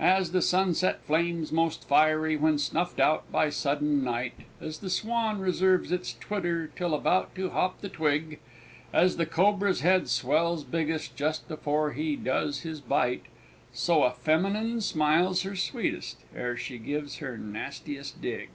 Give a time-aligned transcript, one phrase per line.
[0.00, 5.38] As the Sunset flames most fiery when snuffed out by sudden night; As the Swan
[5.38, 8.38] reserves its twitter till about to hop the twig;
[8.90, 13.26] As the Cobra's head swells biggest just before he does his bite;
[13.74, 18.48] So a feminine smiles her sweetest ere she gives her nastiest dig.